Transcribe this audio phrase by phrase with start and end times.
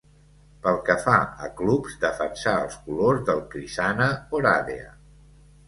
[0.61, 1.17] Pel que fa
[1.47, 4.93] a clubs, defensà els colors del Crişana Oradea.